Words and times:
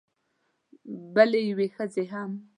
بلې 1.13 1.41
یوې 1.49 1.67
ښځې 1.75 2.03
هم 2.11 2.31